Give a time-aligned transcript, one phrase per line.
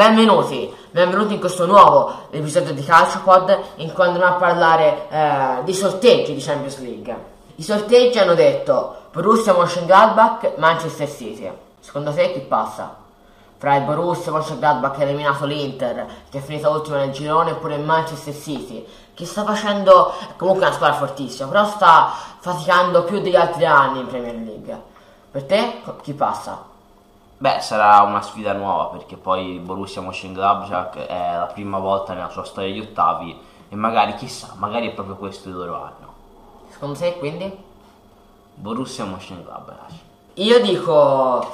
[0.00, 5.74] Benvenuti, benvenuti in questo nuovo episodio di CalcioPod in cui andremo a parlare eh, di
[5.74, 7.16] sorteggi di Champions League.
[7.56, 11.52] I sorteggi hanno detto Borussia Mönchengladbach, Manchester City.
[11.80, 12.96] Secondo te chi passa?
[13.58, 17.74] Fra il Borussia Mönchengladbach che ha eliminato l'Inter, che è finita ultima nel girone, oppure
[17.74, 23.36] il Manchester City, che sta facendo comunque una squadra fortissima, però sta faticando più degli
[23.36, 24.80] altri anni in Premier League.
[25.30, 26.69] Per te chi passa?
[27.40, 32.28] Beh, sarà una sfida nuova perché poi il Borussia Mönchengladbach è la prima volta nella
[32.28, 33.40] sua storia di ottavi
[33.70, 36.12] e magari, chissà, magari è proprio questo il loro anno.
[36.68, 37.50] Secondo te quindi?
[38.56, 39.90] Borussia Mönchengladbach.
[40.34, 41.50] Io dico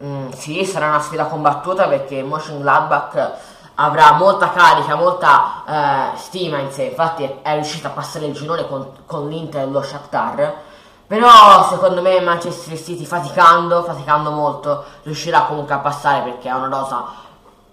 [0.00, 3.32] mm, sì, sarà una sfida combattuta perché Mönchengladbach
[3.74, 8.68] avrà molta carica, molta eh, stima in sé, infatti è riuscita a passare il girone
[8.68, 10.65] con, con l'Inter e lo Shakhtar
[11.06, 16.68] però secondo me Manchester City faticando, faticando molto, riuscirà comunque a passare perché ha una
[16.68, 17.06] rosa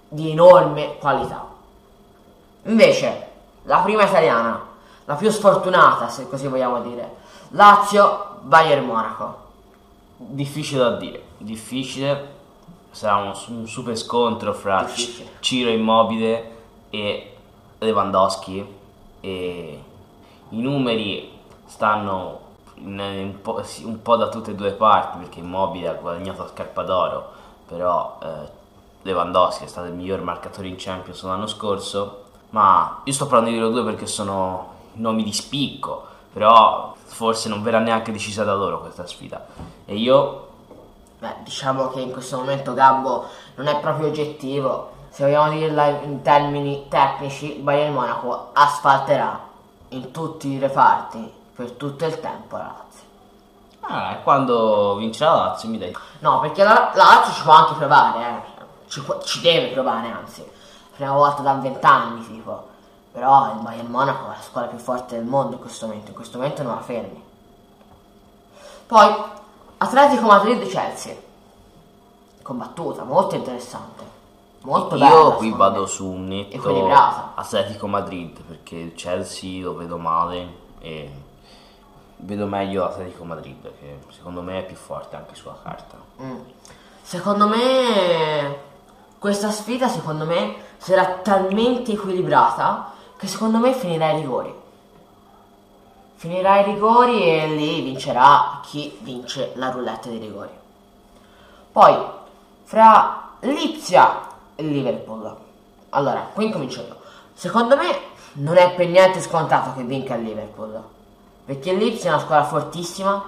[0.07, 1.45] di enorme qualità.
[2.63, 3.29] Invece,
[3.63, 4.61] la prima italiana,
[5.05, 7.15] la più sfortunata se così vogliamo dire,
[7.49, 9.41] Lazio, Bayern Monaco.
[10.17, 12.31] Difficile da dire, difficile,
[12.91, 15.31] sarà un, un super scontro fra difficile.
[15.39, 16.55] Ciro Immobile
[16.91, 17.35] e
[17.79, 18.75] Lewandowski
[19.19, 19.83] e
[20.49, 21.31] i numeri
[21.65, 22.39] stanno
[22.75, 26.83] un po', un po', da tutte e due parti perché Immobile ha guadagnato la scarpa
[26.83, 27.31] d'oro
[27.67, 28.61] però eh,
[29.03, 33.59] Lewandowski è stato il miglior marcatore in Champions l'anno scorso ma io sto parlando di
[33.59, 38.79] loro due perché sono nomi di spicco però forse non verrà neanche decisa da loro
[38.81, 39.45] questa sfida.
[39.85, 40.47] E io
[41.19, 44.91] beh diciamo che in questo momento Gabbo non è proprio oggettivo.
[45.09, 49.39] Se vogliamo dirla in termini tecnici Bayern Monaco asfalterà
[49.89, 53.11] in tutti i reparti per tutto il tempo la Lazio.
[53.81, 55.95] Ah, e quando vince la Lazio mi dai.
[56.19, 58.87] No, perché la, la Lazio ci può anche provare, eh.
[58.87, 60.49] ci, ci, deve provare, anzi.
[60.95, 62.71] Prima volta da vent'anni, tipo.
[63.11, 66.09] Però il Bayern Monaco è la squadra più forte del mondo in questo momento.
[66.09, 67.23] In questo momento non la fermi.
[68.87, 69.15] Poi,
[69.77, 71.15] Atletico Madrid-Chelsea.
[72.41, 74.03] Combattuta, molto interessante.
[74.61, 75.09] Molto bella.
[75.09, 76.89] Io qui vado su un netto
[77.35, 81.11] Atletico Madrid perché il Chelsea lo vedo male e
[82.23, 85.97] vedo meglio Atletico Madrid che secondo me è più forte anche sulla carta.
[86.21, 86.39] Mm.
[87.01, 88.57] Secondo me
[89.19, 94.61] questa sfida secondo me sarà talmente equilibrata che secondo me finirà ai rigori.
[96.15, 100.51] Finirà ai rigori e lì vincerà chi vince la roulette dei rigori.
[101.71, 102.05] Poi
[102.63, 105.35] fra Lipsia e Liverpool.
[105.89, 106.97] Allora, qui incomincio io.
[107.33, 110.81] Secondo me non è per niente scontato che vinca il Liverpool
[111.45, 113.23] perché Leeds è una squadra fortissima,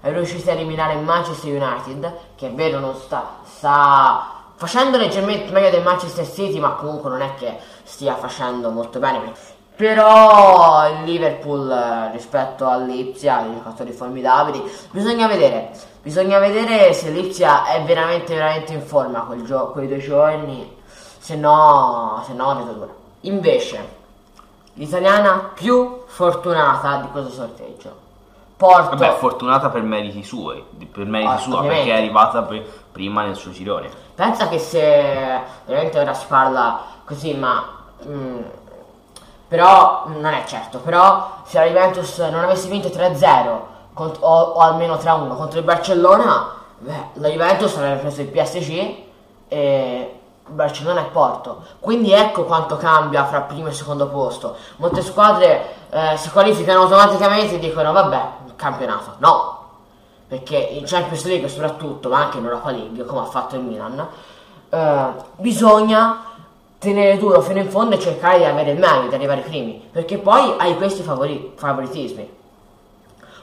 [0.00, 5.70] è riuscita a eliminare Manchester United, che è vero non sta, sta facendo leggermente meglio
[5.70, 9.32] del Manchester City, ma comunque non è che stia facendo molto bene.
[9.76, 14.60] Però il Liverpool eh, rispetto all'Ipsia ha dei giocatori formidabili.
[14.90, 15.70] Bisogna vedere,
[16.02, 20.76] bisogna vedere se l'Ipsia è veramente veramente in forma quel gio- quei due giorni,
[21.18, 22.92] se no, se no vedo dura.
[23.20, 23.97] Invece,
[24.78, 28.06] l'italiana più fortunata di questo sorteggio.
[28.56, 28.96] Porto.
[28.96, 33.36] Vabbè, fortunata per meriti suoi, per meriti ah, suoi, perché è arrivata per, prima nel
[33.36, 33.88] suo girone.
[34.14, 37.64] Pensa che se veramente ora si parla così, ma
[38.02, 38.40] mh, mm,
[39.46, 43.58] però non è certo, però se la Juventus non avesse vinto 3-0
[43.94, 49.04] o, o, almeno 3-1 contro il Barcellona, beh, la Juventus avrebbe preso il PSG
[49.46, 50.17] e
[50.48, 51.62] Barcellona e Porto.
[51.80, 54.56] Quindi ecco quanto cambia fra primo e secondo posto.
[54.76, 58.22] Molte squadre eh, si qualificano automaticamente e dicono vabbè,
[58.56, 59.14] campionato.
[59.18, 59.58] No,
[60.26, 64.06] perché in Champions League soprattutto, ma anche in Europa League, come ha fatto il Milan,
[64.68, 66.24] eh, bisogna
[66.78, 70.18] tenere duro fino in fondo e cercare di avere il meglio, di arrivare primi, perché
[70.18, 72.36] poi hai questi favori- favoritismi.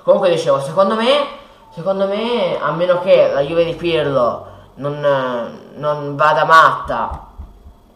[0.04, 1.26] Comunque dicevo, secondo me,
[1.74, 7.24] secondo me, a meno che la Juve di Pirlo non, non vada matta.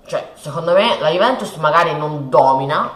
[0.05, 2.89] Cioè, secondo me la Juventus magari non domina,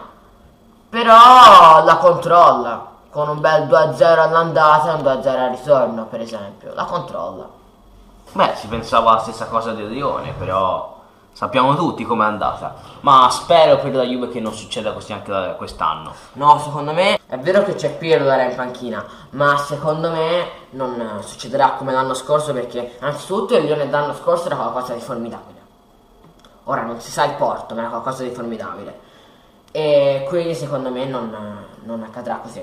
[0.88, 2.92] però la controlla.
[3.10, 6.74] Con un bel 2-0 all'andata e un 2-0 al ritorno, per esempio.
[6.74, 7.46] La controlla.
[8.32, 10.93] Beh, si pensava la stessa cosa del Lione, però
[11.34, 16.14] Sappiamo tutti com'è andata, ma spero per la Juve che non succeda così anche quest'anno.
[16.34, 21.18] No, secondo me è vero che c'è Pirlo era in panchina, ma secondo me non
[21.24, 25.58] succederà come l'anno scorso perché innanzitutto il Lione dell'anno scorso era qualcosa di formidabile.
[26.66, 29.00] Ora non si sa il porto, ma era qualcosa di formidabile.
[29.72, 31.36] E quindi secondo me non,
[31.82, 32.62] non accadrà così.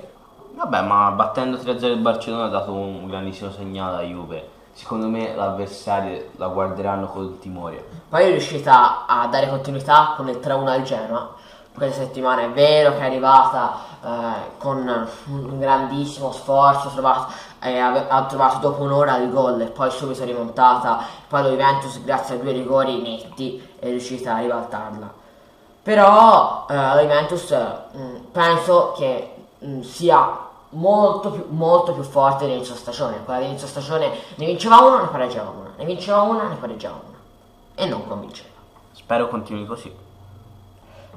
[0.56, 5.36] Vabbè, ma battendo 3-0 il Barcellona ha dato un grandissimo segnale alla Juve secondo me
[5.36, 7.86] l'avversario la guarderanno con timore.
[8.10, 11.34] Poi è riuscita a dare continuità con il 3-1 al Genoa.
[11.74, 17.32] Questa settimana è vero che è arrivata eh, con un grandissimo sforzo, trovato,
[17.62, 21.06] eh, ha trovato dopo un'ora il gol e poi subito rimontata.
[21.28, 25.14] Poi la Juventus, grazie a due rigori netti, è riuscita a ribaltarla.
[25.84, 27.56] Però eh, la Juventus
[27.96, 33.24] mm, penso che mh, mm, sia molto più, molto più forte dell'inizio stagione.
[33.24, 37.18] Quella dell'inizio stagione ne vinceva una, ne pareggiava una, ne vinceva una, ne pareggiava una.
[37.76, 38.50] E non convinceva.
[38.94, 39.94] Spero continui così.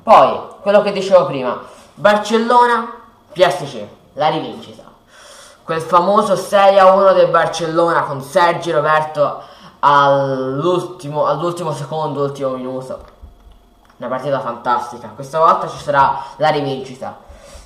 [0.03, 1.61] Poi, quello che dicevo prima,
[1.95, 2.93] Barcellona,
[3.33, 4.83] PSG, la rivincita.
[5.63, 9.43] Quel famoso 6-1 del Barcellona con Sergi Roberto
[9.79, 13.13] all'ultimo, all'ultimo secondo, ultimo minuto.
[13.97, 15.09] Una partita fantastica.
[15.15, 17.19] Questa volta ci sarà la rivincita.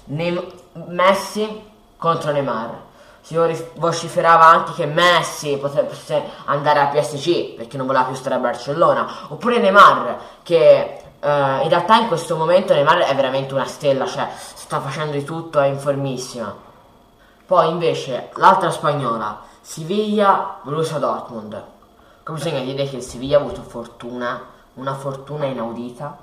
[0.05, 1.67] Messi
[1.99, 2.87] contro Neymar.
[3.21, 3.37] Si
[3.75, 9.07] vociferava anche che Messi potesse andare a PSG perché non voleva più stare a Barcellona.
[9.29, 14.31] Oppure Neymar, che uh, in realtà in questo momento Neymar è veramente una stella, cioè
[14.35, 16.55] sta facendo di tutto, è informissima.
[17.45, 21.63] Poi invece l'altra spagnola, Siviglia, Borussia Dortmund.
[22.23, 24.41] Come bisogna dire che il Siviglia ha avuto fortuna,
[24.75, 26.17] una fortuna inaudita,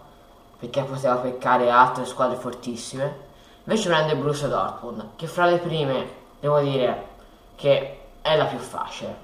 [0.58, 3.25] perché poteva peccare altre squadre fortissime
[3.68, 6.08] Invece prende Borussia Dortmund, che fra le prime
[6.40, 7.08] devo dire
[7.56, 9.18] che è la più facile,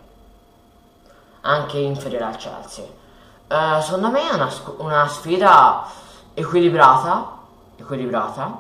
[1.41, 2.85] anche inferiore al Chelsea.
[3.47, 5.85] Uh, secondo me è una, una sfida
[6.33, 7.38] equilibrata,
[7.75, 8.57] equilibrata,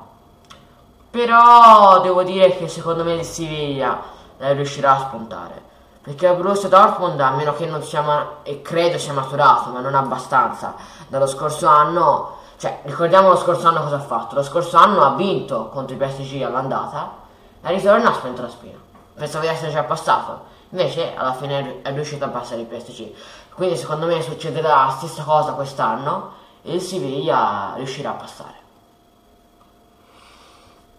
[1.09, 4.01] però devo dire che secondo me il Siviglia
[4.37, 5.69] la riuscirà a spuntare.
[6.03, 10.75] Perché Borussia Dortmund, a meno che non sia, e credo sia maturato, ma non abbastanza,
[11.07, 14.35] dallo scorso anno, cioè, ricordiamo lo scorso anno cosa ha fatto.
[14.35, 17.11] Lo scorso anno ha vinto contro i PSG all'andata
[17.59, 18.77] e al ritorno ha spento la spina.
[19.15, 20.43] Pensavo di essere già passato.
[20.69, 23.13] Invece alla fine è riuscito a passare il PSG.
[23.55, 28.53] Quindi secondo me succederà la stessa cosa quest'anno e il Siviglia riuscirà a passare.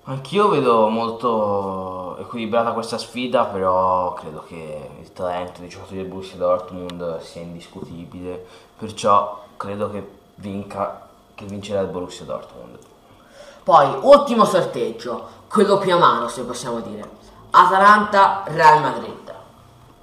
[0.07, 6.39] Anch'io vedo molto equilibrata questa sfida, però credo che il talento dei giocatori del Borussia
[6.39, 8.45] Dortmund sia indiscutibile,
[8.77, 11.11] perciò credo che vinca
[11.43, 12.79] che vincerà il Borussia Dortmund.
[13.65, 17.09] Poi, ultimo sorteggio, quello più amaro se possiamo dire.
[17.51, 19.35] Atalanta-Real Madrid.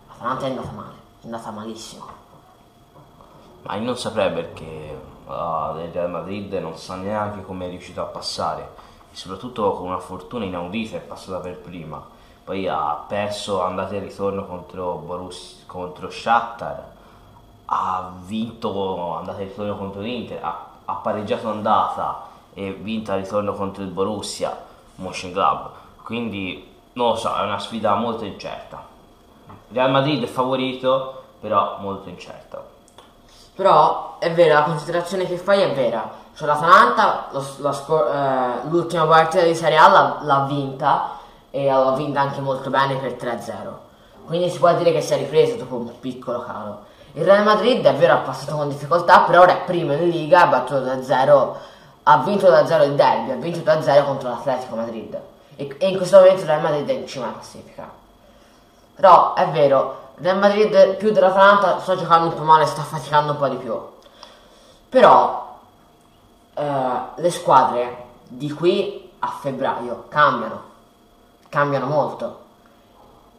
[0.07, 2.07] Atalanta è andata male, è andata malissimo.
[3.63, 8.05] Ma io non saprei perché uh, Real Madrid non sa neanche come è riuscito a
[8.05, 8.87] passare.
[9.11, 12.01] E soprattutto con una fortuna inaudita è passata per prima.
[12.43, 16.97] Poi ha perso andata e ritorno contro, Borussia, contro Shakhtar.
[17.65, 20.43] Ha vinto andata e ritorno contro l'Inter.
[20.43, 24.55] Ha ha pareggiato andata e vinto al ritorno contro il Borussia
[24.95, 26.03] Mönchengladbach.
[26.03, 28.83] Quindi non lo so è una sfida molto incerta.
[29.71, 32.63] Real Madrid è favorito però molto incerta.
[33.55, 36.17] Però è vero la considerazione che fai è vera.
[36.35, 41.17] Cioè l'Atalanta lo, lo, eh, l'ultima partita di Serie A l'ha, l'ha vinta
[41.51, 43.87] e l'ha vinta anche molto bene per 3-0
[44.29, 47.83] quindi si può dire che si è ripreso dopo un piccolo calo il Real Madrid
[47.83, 51.01] è vero ha passato con difficoltà, però ora è primo in Liga, ha battuto da
[51.01, 51.57] 0,
[52.03, 55.19] ha vinto da 0 il derby, ha vinto da 0 contro l'Atletico Madrid.
[55.55, 57.89] E, e, in questo momento il Real Madrid è in cima alla classifica.
[58.95, 63.31] Però è vero, il Real Madrid più dell'Atalanta sta giocando un po' male, sta faticando
[63.31, 63.77] un po' di più.
[64.89, 65.57] Però
[66.53, 70.61] eh, le squadre di qui a febbraio cambiano,
[71.49, 72.39] cambiano molto.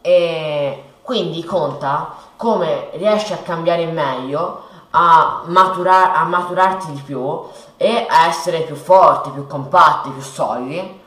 [0.00, 7.42] E quindi conta come riesci a cambiare meglio, a, maturar- a maturarti di più
[7.76, 11.02] e a essere più forti, più compatti, più solidi.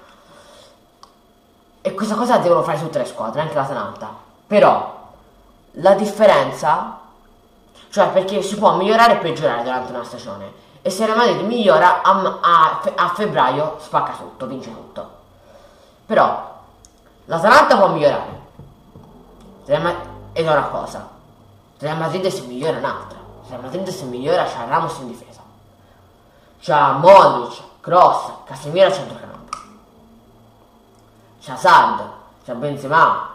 [1.82, 4.10] E questa cosa devono fare tutte le squadre, anche l'Atalanta.
[4.48, 5.02] Però
[5.78, 7.00] la differenza,
[7.90, 10.62] cioè perché si può migliorare e peggiorare durante una stagione.
[10.82, 15.10] E se Real Madrid migliora a, a, a febbraio spacca tutto, vince tutto.
[16.06, 16.62] Però
[17.26, 18.43] l'Atalanta può migliorare
[19.65, 21.10] ed è una cosa.
[21.79, 23.20] Real Madrid si migliora un'altra.
[23.48, 25.41] Real Madrid si migliora, c'ha Ramos in difesa.
[26.60, 29.58] C'ha Modric, Cross, Casemiro a centrocampo.
[31.41, 32.03] C'ha Sad,
[32.46, 33.32] c'ha Benzema.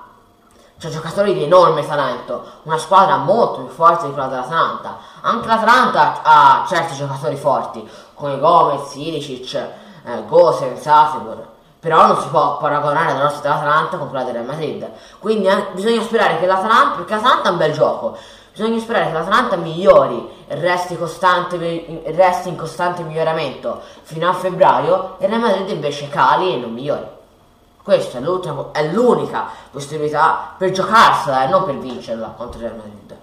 [0.78, 2.44] C'ha giocatori di enorme talento.
[2.62, 4.98] Una squadra molto più forte di quella dell'Atalanta.
[5.20, 12.28] Anche l'Atalanta ha certi giocatori forti, come Gomez, Ilicic, eh, Gose, Sasibor però non si
[12.28, 14.90] può paragonare la nostra dell'Atalanta con quella del Real Madrid.
[15.18, 18.16] Quindi eh, bisogna sperare che l'Atalanta, perché l'Atalanta è un bel gioco,
[18.52, 21.56] bisogna sperare che l'Atalanta migliori, resti, costante,
[22.06, 26.72] resti in costante miglioramento fino a febbraio e il Real Madrid invece cali e non
[26.72, 27.16] migliori.
[27.82, 28.22] Questa è,
[28.72, 33.16] è l'unica possibilità per giocarsela e eh, non per vincerla contro il Real Madrid.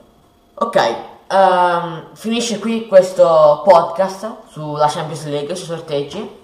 [0.56, 0.96] Ok,
[1.30, 6.44] um, finisce qui questo podcast sulla Champions League, sui sorteggi.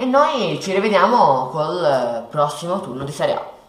[0.00, 3.59] E noi ci rivediamo col eh, prossimo turno di Serie A.